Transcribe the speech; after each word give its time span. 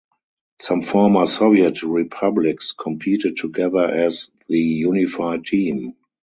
Some 0.59 0.81
former 0.81 1.27
Soviet 1.27 1.83
republics 1.83 2.71
competed 2.71 3.37
together 3.37 3.85
as 3.85 4.31
the 4.47 4.57
Unified 4.57 5.45
Team. 5.45 5.95